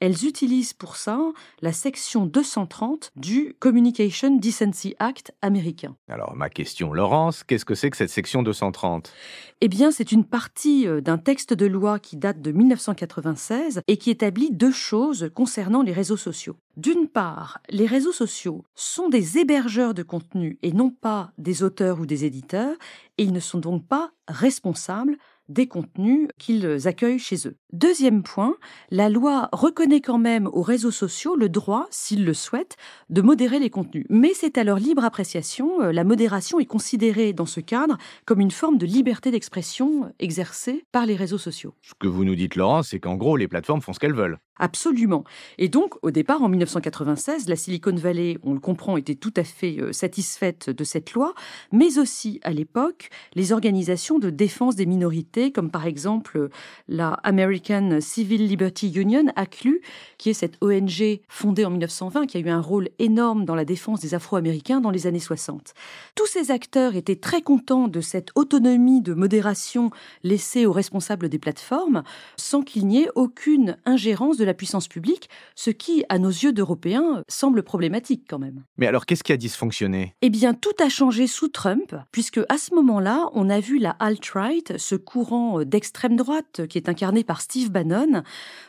elles 0.00 0.24
utilisent 0.26 0.72
pour 0.72 0.96
ça 0.96 1.20
la 1.62 1.72
section 1.72 2.26
230 2.26 3.12
du 3.16 3.54
Communication 3.58 4.36
Decency 4.36 4.94
Act 4.98 5.32
américain. 5.42 5.94
Alors 6.08 6.34
ma 6.34 6.48
question, 6.48 6.92
Laurence, 6.92 7.44
qu'est-ce 7.44 7.64
que 7.64 7.74
c'est 7.74 7.90
que 7.90 7.96
cette 7.96 8.10
section 8.10 8.42
230 8.42 9.12
Eh 9.60 9.68
bien, 9.68 9.90
c'est 9.90 10.10
une 10.10 10.24
partie 10.24 10.88
euh, 10.88 11.00
d'un 11.00 11.18
texte 11.18 11.52
de 11.52 11.66
loi 11.66 11.98
qui 11.98 12.16
date 12.16 12.40
de 12.40 12.50
1996 12.50 13.82
et 13.86 13.96
qui 13.96 14.10
établit 14.10 14.50
deux 14.50 14.72
choses 14.72 15.30
concernant 15.34 15.82
les 15.82 15.92
réseaux 15.92 16.16
sociaux. 16.16 16.56
D'une 16.76 17.08
part, 17.08 17.60
les 17.68 17.86
réseaux 17.86 18.12
sociaux 18.12 18.64
sont 18.74 19.08
des 19.08 19.38
hébergeurs 19.38 19.92
de 19.92 20.02
contenu 20.02 20.58
et 20.62 20.72
non 20.72 20.90
pas 20.90 21.32
des 21.36 21.62
auteurs 21.62 22.00
ou 22.00 22.06
des 22.06 22.24
éditeurs, 22.24 22.76
et 23.18 23.24
ils 23.24 23.32
ne 23.32 23.40
sont 23.40 23.58
donc 23.58 23.86
pas 23.86 24.12
responsables 24.28 25.16
des 25.50 25.66
contenus 25.66 26.28
qu'ils 26.38 26.88
accueillent 26.88 27.18
chez 27.18 27.48
eux. 27.48 27.56
Deuxième 27.72 28.24
point, 28.24 28.56
la 28.90 29.08
loi 29.08 29.48
reconnaît 29.52 30.00
quand 30.00 30.18
même 30.18 30.48
aux 30.52 30.62
réseaux 30.62 30.90
sociaux 30.90 31.36
le 31.36 31.48
droit, 31.48 31.86
s'ils 31.90 32.24
le 32.24 32.34
souhaitent, 32.34 32.76
de 33.10 33.22
modérer 33.22 33.60
les 33.60 33.70
contenus. 33.70 34.06
Mais 34.10 34.32
c'est 34.34 34.58
à 34.58 34.64
leur 34.64 34.78
libre 34.78 35.04
appréciation. 35.04 35.80
Euh, 35.80 35.92
la 35.92 36.02
modération 36.02 36.58
est 36.58 36.66
considérée 36.66 37.32
dans 37.32 37.46
ce 37.46 37.60
cadre 37.60 37.96
comme 38.24 38.40
une 38.40 38.50
forme 38.50 38.76
de 38.76 38.86
liberté 38.86 39.30
d'expression 39.30 40.12
exercée 40.18 40.84
par 40.90 41.06
les 41.06 41.14
réseaux 41.14 41.38
sociaux. 41.38 41.74
Ce 41.82 41.94
que 41.96 42.08
vous 42.08 42.24
nous 42.24 42.34
dites, 42.34 42.56
Laurent, 42.56 42.82
c'est 42.82 42.98
qu'en 42.98 43.14
gros, 43.14 43.36
les 43.36 43.46
plateformes 43.46 43.82
font 43.82 43.92
ce 43.92 44.00
qu'elles 44.00 44.16
veulent. 44.16 44.38
Absolument. 44.58 45.24
Et 45.56 45.68
donc, 45.68 45.94
au 46.02 46.10
départ, 46.10 46.42
en 46.42 46.48
1996, 46.48 47.48
la 47.48 47.56
Silicon 47.56 47.94
Valley, 47.94 48.36
on 48.42 48.52
le 48.52 48.60
comprend, 48.60 48.98
était 48.98 49.14
tout 49.14 49.32
à 49.36 49.44
fait 49.44 49.80
euh, 49.80 49.92
satisfaite 49.92 50.68
de 50.68 50.84
cette 50.84 51.14
loi, 51.14 51.34
mais 51.72 51.98
aussi, 51.98 52.40
à 52.42 52.50
l'époque, 52.50 53.08
les 53.34 53.52
organisations 53.52 54.18
de 54.18 54.28
défense 54.28 54.76
des 54.76 54.86
minorités, 54.86 55.50
comme 55.50 55.70
par 55.70 55.86
exemple 55.86 56.50
la 56.88 57.12
American 57.22 57.59
Civil 58.00 58.46
Liberty 58.46 58.90
Union, 58.92 59.26
ACLU, 59.36 59.80
qui 60.18 60.30
est 60.30 60.34
cette 60.34 60.56
ONG 60.60 61.20
fondée 61.28 61.64
en 61.64 61.70
1920, 61.70 62.26
qui 62.26 62.36
a 62.36 62.40
eu 62.40 62.48
un 62.48 62.60
rôle 62.60 62.88
énorme 62.98 63.44
dans 63.44 63.54
la 63.54 63.64
défense 63.64 64.00
des 64.00 64.14
Afro-Américains 64.14 64.80
dans 64.80 64.90
les 64.90 65.06
années 65.06 65.20
60. 65.20 65.74
Tous 66.14 66.26
ces 66.26 66.50
acteurs 66.50 66.96
étaient 66.96 67.16
très 67.16 67.42
contents 67.42 67.88
de 67.88 68.00
cette 68.00 68.30
autonomie 68.34 69.02
de 69.02 69.14
modération 69.14 69.90
laissée 70.22 70.66
aux 70.66 70.72
responsables 70.72 71.28
des 71.28 71.38
plateformes, 71.38 72.02
sans 72.36 72.62
qu'il 72.62 72.86
n'y 72.86 73.02
ait 73.02 73.10
aucune 73.14 73.76
ingérence 73.84 74.36
de 74.36 74.44
la 74.44 74.54
puissance 74.54 74.88
publique, 74.88 75.28
ce 75.54 75.70
qui, 75.70 76.04
à 76.08 76.18
nos 76.18 76.28
yeux 76.28 76.52
d'Européens, 76.52 77.24
semble 77.28 77.62
problématique 77.62 78.24
quand 78.28 78.38
même. 78.38 78.64
Mais 78.76 78.86
alors, 78.86 79.06
qu'est-ce 79.06 79.24
qui 79.24 79.32
a 79.32 79.36
dysfonctionné? 79.36 80.14
Eh 80.22 80.30
bien, 80.30 80.54
tout 80.54 80.70
a 80.82 80.88
changé 80.88 81.26
sous 81.26 81.48
Trump, 81.48 81.94
puisque 82.12 82.40
à 82.48 82.58
ce 82.58 82.74
moment-là, 82.74 83.28
on 83.34 83.48
a 83.48 83.60
vu 83.60 83.78
la 83.78 83.90
alt-right, 83.98 84.78
ce 84.78 84.94
courant 84.94 85.62
d'extrême 85.64 86.16
droite 86.16 86.66
qui 86.68 86.78
est 86.78 86.88
incarné 86.88 87.24
par 87.24 87.40
Steve 87.50 87.72
Bannon, 87.72 88.22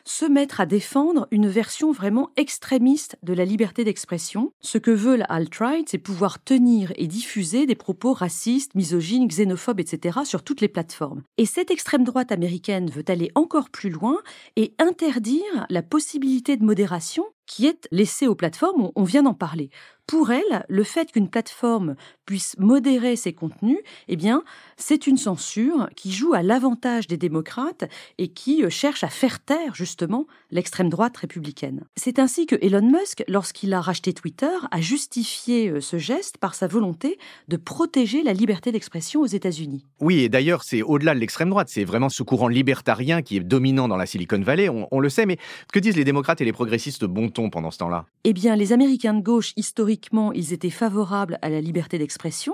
se 0.05 0.25
mettre 0.25 0.59
à 0.59 0.65
défendre 0.65 1.27
une 1.29 1.47
version 1.47 1.91
vraiment 1.91 2.31
extrémiste 2.35 3.15
de 3.21 3.31
la 3.31 3.45
liberté 3.45 3.83
d'expression. 3.83 4.53
Ce 4.59 4.79
que 4.79 4.89
veut 4.89 5.17
la 5.17 5.25
alt-right, 5.25 5.87
c'est 5.87 5.99
pouvoir 5.99 6.43
tenir 6.43 6.91
et 6.95 7.05
diffuser 7.05 7.67
des 7.67 7.75
propos 7.75 8.13
racistes, 8.13 8.73
misogynes, 8.73 9.27
xénophobes, 9.27 9.79
etc. 9.79 10.21
sur 10.25 10.41
toutes 10.41 10.61
les 10.61 10.67
plateformes. 10.67 11.21
Et 11.37 11.45
cette 11.45 11.69
extrême 11.69 12.03
droite 12.03 12.31
américaine 12.31 12.89
veut 12.89 13.05
aller 13.07 13.29
encore 13.35 13.69
plus 13.69 13.91
loin 13.91 14.17
et 14.55 14.73
interdire 14.79 15.67
la 15.69 15.83
possibilité 15.83 16.57
de 16.57 16.65
modération 16.65 17.25
qui 17.51 17.67
est 17.67 17.85
laissée 17.91 18.27
aux 18.27 18.35
plateformes, 18.35 18.91
on 18.95 19.03
vient 19.03 19.23
d'en 19.23 19.33
parler. 19.33 19.69
Pour 20.07 20.31
elle, 20.31 20.65
le 20.67 20.83
fait 20.83 21.11
qu'une 21.11 21.29
plateforme 21.29 21.95
puisse 22.25 22.55
modérer 22.57 23.15
ses 23.15 23.33
contenus, 23.33 23.77
eh 24.07 24.15
bien, 24.15 24.43
c'est 24.75 25.07
une 25.07 25.17
censure 25.17 25.89
qui 25.95 26.11
joue 26.11 26.33
à 26.33 26.43
l'avantage 26.43 27.07
des 27.07 27.17
démocrates 27.17 27.85
et 28.17 28.29
qui 28.29 28.63
euh, 28.63 28.69
cherche 28.69 29.03
à 29.03 29.09
faire 29.09 29.39
taire 29.39 29.75
justement 29.75 30.27
l'extrême 30.49 30.89
droite 30.89 31.15
républicaine. 31.17 31.85
C'est 31.95 32.19
ainsi 32.19 32.45
que 32.45 32.55
Elon 32.61 32.81
Musk, 32.81 33.23
lorsqu'il 33.27 33.73
a 33.73 33.79
racheté 33.79 34.11
Twitter, 34.13 34.51
a 34.71 34.81
justifié 34.81 35.69
euh, 35.69 35.81
ce 35.81 35.97
geste 35.97 36.37
par 36.37 36.55
sa 36.55 36.67
volonté 36.67 37.17
de 37.47 37.57
protéger 37.57 38.23
la 38.23 38.33
liberté 38.33 38.71
d'expression 38.71 39.21
aux 39.21 39.27
États-Unis. 39.27 39.85
Oui, 40.01 40.21
et 40.21 40.29
d'ailleurs, 40.29 40.63
c'est 40.63 40.81
au-delà 40.81 41.13
de 41.13 41.19
l'extrême 41.19 41.49
droite, 41.49 41.69
c'est 41.69 41.85
vraiment 41.85 42.09
ce 42.09 42.23
courant 42.23 42.49
libertarien 42.49 43.21
qui 43.21 43.37
est 43.37 43.41
dominant 43.41 43.87
dans 43.87 43.97
la 43.97 44.05
Silicon 44.05 44.41
Valley, 44.41 44.67
on, 44.69 44.99
le 44.99 45.09
sait, 45.09 45.25
mais 45.25 45.37
que 45.71 45.79
disent 45.79 45.95
les 45.95 46.03
démocrates 46.03 46.41
et 46.41 46.45
les 46.45 46.53
progressistes 46.53 47.05
bon 47.05 47.29
ton? 47.29 47.40
Pendant 47.49 47.71
ce 47.71 47.79
temps-là. 47.79 48.05
Eh 48.23 48.33
bien, 48.33 48.55
les 48.55 48.73
Américains 48.73 49.13
de 49.13 49.21
gauche, 49.21 49.53
historiquement, 49.55 50.31
ils 50.33 50.53
étaient 50.53 50.69
favorables 50.69 51.39
à 51.41 51.49
la 51.49 51.61
liberté 51.61 51.97
d'expression, 51.97 52.53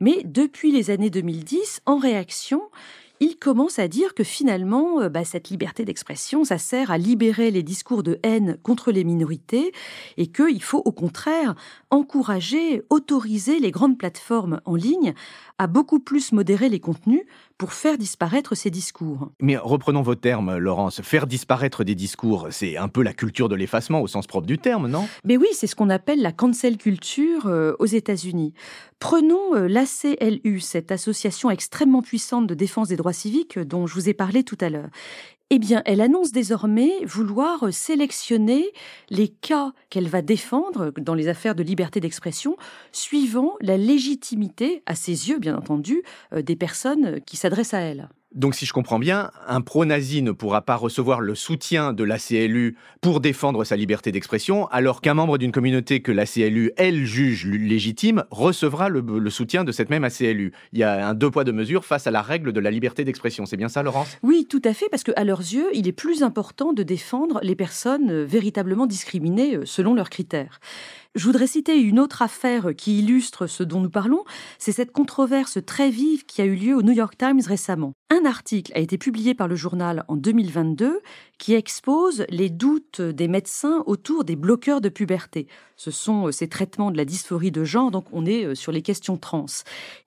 mais 0.00 0.22
depuis 0.24 0.72
les 0.72 0.90
années 0.90 1.10
2010, 1.10 1.82
en 1.86 1.98
réaction, 1.98 2.62
ils 3.22 3.36
commencent 3.36 3.78
à 3.78 3.86
dire 3.86 4.14
que 4.14 4.24
finalement, 4.24 5.00
euh, 5.00 5.08
bah, 5.10 5.24
cette 5.24 5.50
liberté 5.50 5.84
d'expression, 5.84 6.42
ça 6.42 6.56
sert 6.56 6.90
à 6.90 6.96
libérer 6.96 7.50
les 7.50 7.62
discours 7.62 8.02
de 8.02 8.18
haine 8.22 8.56
contre 8.62 8.90
les 8.90 9.04
minorités 9.04 9.72
et 10.16 10.28
qu'il 10.28 10.62
faut 10.62 10.82
au 10.84 10.92
contraire 10.92 11.54
encourager, 11.90 12.82
autoriser 12.88 13.58
les 13.60 13.70
grandes 13.70 13.98
plateformes 13.98 14.62
en 14.64 14.74
ligne 14.74 15.12
à 15.58 15.66
beaucoup 15.66 16.00
plus 16.00 16.32
modérer 16.32 16.70
les 16.70 16.80
contenus 16.80 17.22
pour 17.60 17.74
faire 17.74 17.98
disparaître 17.98 18.54
ces 18.54 18.70
discours. 18.70 19.28
Mais 19.38 19.58
reprenons 19.58 20.00
vos 20.00 20.14
termes, 20.14 20.56
Laurence. 20.56 21.02
Faire 21.02 21.26
disparaître 21.26 21.84
des 21.84 21.94
discours, 21.94 22.48
c'est 22.50 22.78
un 22.78 22.88
peu 22.88 23.02
la 23.02 23.12
culture 23.12 23.50
de 23.50 23.54
l'effacement 23.54 24.00
au 24.00 24.06
sens 24.06 24.26
propre 24.26 24.46
du 24.46 24.56
terme, 24.56 24.88
non? 24.88 25.06
Mais 25.24 25.36
oui, 25.36 25.48
c'est 25.52 25.66
ce 25.66 25.76
qu'on 25.76 25.90
appelle 25.90 26.22
la 26.22 26.32
cancel 26.32 26.78
culture 26.78 27.48
euh, 27.48 27.74
aux 27.78 27.84
États-Unis. 27.84 28.54
Prenons 28.98 29.54
euh, 29.54 29.68
l'ACLU, 29.68 30.60
cette 30.60 30.90
association 30.90 31.50
extrêmement 31.50 32.00
puissante 32.00 32.46
de 32.46 32.54
défense 32.54 32.88
des 32.88 32.96
droits 32.96 33.12
civiques 33.12 33.58
euh, 33.58 33.66
dont 33.66 33.86
je 33.86 33.92
vous 33.92 34.08
ai 34.08 34.14
parlé 34.14 34.42
tout 34.42 34.58
à 34.62 34.70
l'heure. 34.70 34.88
Eh 35.52 35.58
bien, 35.58 35.82
elle 35.84 36.00
annonce 36.00 36.30
désormais 36.30 37.04
vouloir 37.04 37.72
sélectionner 37.72 38.70
les 39.08 39.26
cas 39.26 39.72
qu'elle 39.88 40.06
va 40.08 40.22
défendre 40.22 40.92
dans 40.96 41.14
les 41.14 41.26
affaires 41.26 41.56
de 41.56 41.64
liberté 41.64 41.98
d'expression, 41.98 42.56
suivant 42.92 43.56
la 43.60 43.76
légitimité, 43.76 44.84
à 44.86 44.94
ses 44.94 45.28
yeux 45.28 45.40
bien 45.40 45.56
entendu, 45.56 46.04
des 46.32 46.54
personnes 46.54 47.20
qui 47.22 47.36
s'adressent 47.36 47.74
à 47.74 47.80
elle. 47.80 48.08
Donc 48.32 48.54
si 48.54 48.64
je 48.64 48.72
comprends 48.72 49.00
bien, 49.00 49.32
un 49.48 49.60
pro-nazi 49.60 50.22
ne 50.22 50.30
pourra 50.30 50.62
pas 50.62 50.76
recevoir 50.76 51.20
le 51.20 51.34
soutien 51.34 51.92
de 51.92 52.04
la 52.04 52.16
CLU 52.16 52.76
pour 53.00 53.18
défendre 53.18 53.64
sa 53.64 53.74
liberté 53.74 54.12
d'expression, 54.12 54.68
alors 54.68 55.00
qu'un 55.00 55.14
membre 55.14 55.36
d'une 55.36 55.50
communauté 55.50 56.00
que 56.00 56.12
la 56.12 56.26
CLU, 56.26 56.70
elle, 56.76 57.04
juge 57.04 57.46
légitime, 57.46 58.22
recevra 58.30 58.88
le, 58.88 59.30
soutien 59.30 59.64
de 59.64 59.72
cette 59.72 59.90
même 59.90 60.04
ACLU. 60.04 60.52
Il 60.72 60.78
y 60.78 60.84
a 60.84 61.08
un 61.08 61.14
deux 61.14 61.28
poids 61.28 61.42
deux 61.42 61.52
mesures 61.52 61.84
face 61.84 62.06
à 62.06 62.12
la 62.12 62.22
règle 62.22 62.52
de 62.52 62.60
la 62.60 62.70
liberté 62.70 63.04
d'expression. 63.04 63.46
C'est 63.46 63.56
bien 63.56 63.68
ça, 63.68 63.82
Laurence? 63.82 64.16
Oui, 64.22 64.46
tout 64.48 64.62
à 64.64 64.74
fait, 64.74 64.88
parce 64.88 65.02
qu'à 65.02 65.24
leurs 65.24 65.40
yeux, 65.40 65.66
il 65.74 65.88
est 65.88 65.92
plus 65.92 66.22
important 66.22 66.72
de 66.72 66.84
défendre 66.84 67.40
les 67.42 67.56
personnes 67.56 68.22
véritablement 68.22 68.86
discriminées 68.86 69.58
selon 69.64 69.92
leurs 69.92 70.10
critères. 70.10 70.60
Je 71.16 71.24
voudrais 71.24 71.48
citer 71.48 71.76
une 71.76 71.98
autre 71.98 72.22
affaire 72.22 72.68
qui 72.76 73.00
illustre 73.00 73.48
ce 73.48 73.64
dont 73.64 73.80
nous 73.80 73.90
parlons, 73.90 74.22
c'est 74.60 74.70
cette 74.70 74.92
controverse 74.92 75.58
très 75.66 75.90
vive 75.90 76.24
qui 76.24 76.40
a 76.40 76.44
eu 76.44 76.54
lieu 76.54 76.76
au 76.76 76.82
New 76.82 76.92
York 76.92 77.18
Times 77.18 77.40
récemment. 77.44 77.94
Un 78.10 78.24
article 78.24 78.70
a 78.76 78.78
été 78.78 78.96
publié 78.96 79.34
par 79.34 79.48
le 79.48 79.56
journal 79.56 80.04
en 80.06 80.16
2022 80.16 81.00
qui 81.38 81.54
expose 81.54 82.24
les 82.28 82.50
doutes 82.50 83.00
des 83.00 83.28
médecins 83.28 83.82
autour 83.86 84.24
des 84.24 84.36
bloqueurs 84.36 84.80
de 84.80 84.88
puberté. 84.88 85.48
Ce 85.76 85.90
sont 85.90 86.26
euh, 86.26 86.32
ces 86.32 86.48
traitements 86.48 86.90
de 86.90 86.96
la 86.96 87.06
dysphorie 87.06 87.50
de 87.50 87.64
genre, 87.64 87.90
donc 87.90 88.04
on 88.12 88.26
est 88.26 88.44
euh, 88.44 88.54
sur 88.54 88.70
les 88.70 88.82
questions 88.82 89.16
trans. 89.16 89.46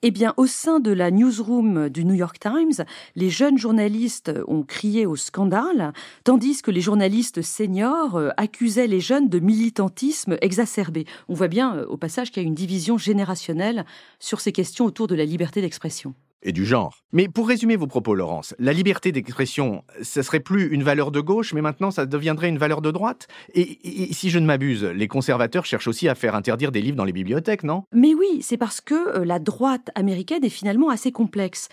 Eh 0.04 0.12
bien, 0.12 0.34
au 0.38 0.46
sein 0.46 0.80
de 0.80 0.92
la 0.92 1.10
newsroom 1.10 1.90
du 1.90 2.06
New 2.06 2.14
York 2.14 2.38
Times, 2.40 2.86
les 3.16 3.32
jeunes 3.32 3.58
journalistes 3.58 4.32
ont 4.48 4.62
crié 4.62 5.06
au 5.08 5.16
scandale, 5.16 5.94
tandis 6.24 6.62
que 6.62 6.72
les 6.72 6.82
journalistes 6.82 7.42
seniors 7.42 8.16
euh, 8.16 8.30
accusaient 8.38 8.88
les 8.88 9.00
jeunes 9.00 9.30
de 9.30 9.40
militantisme 9.40 10.38
exacerbé. 10.42 10.93
On 11.30 11.34
voit 11.34 11.48
bien 11.48 11.84
au 11.84 11.98
passage 11.98 12.32
qu'il 12.32 12.44
y 12.44 12.46
a 12.46 12.48
une 12.48 12.56
division 12.56 12.98
générationnelle 12.98 13.86
sur 14.20 14.40
ces 14.40 14.52
questions 14.52 14.86
autour 14.86 15.08
de 15.08 15.16
la 15.16 15.26
liberté 15.26 15.62
d'expression 15.62 16.14
et 16.44 16.52
du 16.52 16.66
genre. 16.66 16.98
Mais 17.12 17.28
pour 17.28 17.48
résumer 17.48 17.76
vos 17.76 17.88
propos, 17.88 18.16
Laurence, 18.16 18.56
la 18.60 18.74
liberté 18.74 19.12
d'expression, 19.12 19.84
ça 20.02 20.24
serait 20.24 20.40
plus 20.40 20.68
une 20.74 20.84
valeur 20.84 21.12
de 21.12 21.22
gauche, 21.22 21.54
mais 21.54 21.62
maintenant 21.62 21.92
ça 21.92 22.06
deviendrait 22.06 22.50
une 22.50 22.58
valeur 22.58 22.82
de 22.82 22.92
droite 22.92 23.28
et, 23.54 24.10
et, 24.10 24.14
si 24.14 24.30
je 24.30 24.40
ne 24.40 24.46
m'abuse, 24.46 24.84
les 24.84 25.08
conservateurs 25.08 25.66
cherchent 25.66 25.88
aussi 25.88 26.08
à 26.08 26.16
faire 26.16 26.36
interdire 26.36 26.72
des 26.72 26.82
livres 26.82 26.98
dans 26.98 27.06
les 27.06 27.14
bibliothèques, 27.14 27.64
non? 27.64 27.84
Mais 27.94 28.14
oui, 28.14 28.42
c'est 28.42 28.58
parce 28.58 28.82
que 28.82 29.20
la 29.20 29.40
droite 29.40 29.90
américaine 29.96 30.44
est 30.44 30.50
finalement 30.50 30.90
assez 30.90 31.12
complexe. 31.12 31.70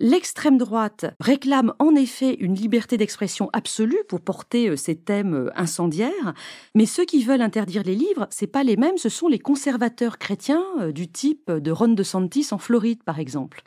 L'extrême 0.00 0.58
droite 0.58 1.06
réclame 1.18 1.74
en 1.80 1.96
effet 1.96 2.34
une 2.34 2.54
liberté 2.54 2.96
d'expression 2.96 3.50
absolue 3.52 3.98
pour 4.08 4.20
porter 4.20 4.76
ces 4.76 4.94
thèmes 4.94 5.50
incendiaires, 5.56 6.34
mais 6.76 6.86
ceux 6.86 7.04
qui 7.04 7.24
veulent 7.24 7.42
interdire 7.42 7.82
les 7.82 7.96
livres, 7.96 8.28
c'est 8.30 8.46
pas 8.46 8.62
les 8.62 8.76
mêmes, 8.76 8.96
ce 8.96 9.08
sont 9.08 9.26
les 9.26 9.40
conservateurs 9.40 10.18
chrétiens 10.18 10.62
du 10.94 11.10
type 11.10 11.50
de 11.50 11.70
Ron 11.72 11.88
DeSantis 11.88 12.46
en 12.52 12.58
Floride 12.58 13.02
par 13.02 13.18
exemple. 13.18 13.64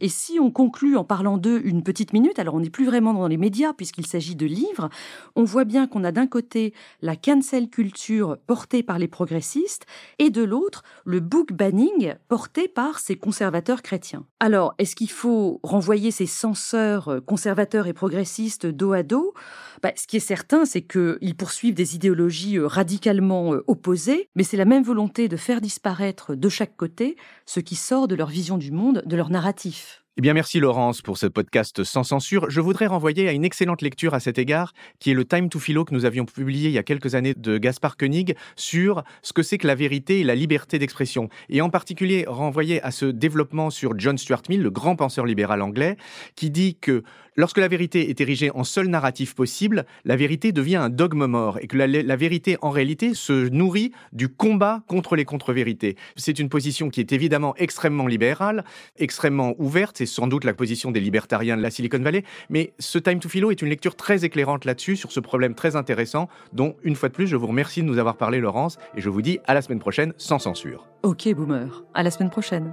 Et 0.00 0.08
si 0.08 0.40
on 0.40 0.50
conclut 0.50 0.96
en 0.96 1.04
parlant 1.04 1.36
d'eux 1.36 1.60
une 1.64 1.82
petite 1.82 2.14
minute, 2.14 2.38
alors 2.38 2.54
on 2.54 2.60
n'est 2.60 2.70
plus 2.70 2.86
vraiment 2.86 3.12
dans 3.12 3.28
les 3.28 3.36
médias 3.36 3.74
puisqu'il 3.74 4.06
s'agit 4.06 4.36
de 4.36 4.46
livres, 4.46 4.88
on 5.36 5.44
voit 5.44 5.64
bien 5.64 5.86
qu'on 5.86 6.04
a 6.04 6.12
d'un 6.12 6.26
côté 6.26 6.72
la 7.02 7.14
cancel 7.14 7.68
culture 7.68 8.38
portée 8.46 8.82
par 8.82 8.98
les 8.98 9.08
progressistes 9.08 9.84
et 10.18 10.30
de 10.30 10.42
l'autre 10.42 10.82
le 11.04 11.20
book 11.20 11.52
banning 11.52 12.14
porté 12.28 12.68
par 12.68 13.00
ces 13.00 13.16
conservateurs 13.16 13.82
chrétiens. 13.82 14.24
Alors, 14.40 14.74
est-ce 14.78 14.96
qu'il 14.96 15.10
faut 15.10 15.60
renvoyer 15.74 16.12
ces 16.12 16.26
censeurs 16.26 17.20
conservateurs 17.26 17.88
et 17.88 17.92
progressistes 17.92 18.66
dos 18.66 18.92
à 18.92 19.02
dos 19.02 19.34
bah, 19.82 19.90
Ce 19.96 20.06
qui 20.06 20.18
est 20.18 20.20
certain, 20.20 20.64
c'est 20.64 20.82
qu'ils 20.82 21.34
poursuivent 21.36 21.74
des 21.74 21.96
idéologies 21.96 22.60
radicalement 22.60 23.56
opposées, 23.66 24.28
mais 24.36 24.44
c'est 24.44 24.56
la 24.56 24.66
même 24.66 24.84
volonté 24.84 25.28
de 25.28 25.36
faire 25.36 25.60
disparaître 25.60 26.36
de 26.36 26.48
chaque 26.48 26.76
côté 26.76 27.16
ce 27.44 27.58
qui 27.58 27.74
sort 27.74 28.06
de 28.06 28.14
leur 28.14 28.28
vision 28.28 28.56
du 28.56 28.70
monde, 28.70 29.02
de 29.04 29.16
leur 29.16 29.30
narratif. 29.30 30.03
Eh 30.16 30.20
bien, 30.20 30.32
merci 30.32 30.60
Laurence 30.60 31.02
pour 31.02 31.18
ce 31.18 31.26
podcast 31.26 31.82
sans 31.82 32.04
censure. 32.04 32.48
Je 32.48 32.60
voudrais 32.60 32.86
renvoyer 32.86 33.28
à 33.28 33.32
une 33.32 33.44
excellente 33.44 33.82
lecture 33.82 34.14
à 34.14 34.20
cet 34.20 34.38
égard, 34.38 34.72
qui 35.00 35.10
est 35.10 35.14
le 35.14 35.24
Time 35.24 35.48
to 35.48 35.58
Philo 35.58 35.84
que 35.84 35.92
nous 35.92 36.04
avions 36.04 36.24
publié 36.24 36.68
il 36.68 36.72
y 36.72 36.78
a 36.78 36.84
quelques 36.84 37.16
années 37.16 37.34
de 37.34 37.58
Gaspard 37.58 37.96
Koenig 37.96 38.36
sur 38.54 39.02
ce 39.22 39.32
que 39.32 39.42
c'est 39.42 39.58
que 39.58 39.66
la 39.66 39.74
vérité 39.74 40.20
et 40.20 40.22
la 40.22 40.36
liberté 40.36 40.78
d'expression. 40.78 41.30
Et 41.48 41.60
en 41.62 41.68
particulier, 41.68 42.26
renvoyer 42.28 42.80
à 42.82 42.92
ce 42.92 43.06
développement 43.06 43.70
sur 43.70 43.98
John 43.98 44.16
Stuart 44.16 44.42
Mill, 44.48 44.62
le 44.62 44.70
grand 44.70 44.94
penseur 44.94 45.26
libéral 45.26 45.60
anglais, 45.60 45.96
qui 46.36 46.48
dit 46.48 46.76
que 46.80 47.02
Lorsque 47.36 47.58
la 47.58 47.66
vérité 47.66 48.10
est 48.10 48.20
érigée 48.20 48.52
en 48.52 48.62
seul 48.62 48.86
narratif 48.86 49.34
possible, 49.34 49.86
la 50.04 50.14
vérité 50.14 50.52
devient 50.52 50.76
un 50.76 50.88
dogme 50.88 51.26
mort 51.26 51.58
et 51.60 51.66
que 51.66 51.76
la, 51.76 52.16
vérité, 52.16 52.56
en 52.62 52.70
réalité, 52.70 53.12
se 53.14 53.48
nourrit 53.48 53.90
du 54.12 54.28
combat 54.28 54.82
contre 54.86 55.16
les 55.16 55.24
contre-vérités. 55.24 55.96
C'est 56.14 56.38
une 56.38 56.48
position 56.48 56.90
qui 56.90 57.00
est 57.00 57.12
évidemment 57.12 57.56
extrêmement 57.56 58.06
libérale, 58.06 58.64
extrêmement 58.98 59.54
ouverte, 59.58 59.96
c'est 59.98 60.06
sans 60.06 60.28
doute 60.28 60.44
la 60.44 60.54
position 60.54 60.92
des 60.92 61.00
libertariens 61.00 61.56
de 61.56 61.62
la 61.62 61.70
Silicon 61.70 61.98
Valley, 61.98 62.22
mais 62.50 62.72
ce 62.78 62.98
Time 62.98 63.18
to 63.18 63.28
Philo 63.28 63.50
est 63.50 63.62
une 63.62 63.68
lecture 63.68 63.96
très 63.96 64.24
éclairante 64.24 64.64
là-dessus, 64.64 64.94
sur 64.94 65.10
ce 65.10 65.18
problème 65.18 65.56
très 65.56 65.74
intéressant, 65.74 66.28
dont, 66.52 66.76
une 66.84 66.94
fois 66.94 67.08
de 67.08 67.14
plus, 67.14 67.26
je 67.26 67.34
vous 67.34 67.48
remercie 67.48 67.82
de 67.82 67.86
nous 67.86 67.98
avoir 67.98 68.16
parlé, 68.16 68.38
Laurence, 68.38 68.78
et 68.96 69.00
je 69.00 69.08
vous 69.08 69.22
dis 69.22 69.40
à 69.46 69.54
la 69.54 69.62
semaine 69.62 69.80
prochaine, 69.80 70.12
sans 70.18 70.38
censure. 70.38 70.86
Ok, 71.02 71.28
boomer. 71.34 71.82
À 71.94 72.04
la 72.04 72.12
semaine 72.12 72.30
prochaine. 72.30 72.72